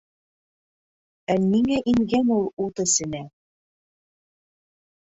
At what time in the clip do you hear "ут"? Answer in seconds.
2.67-2.85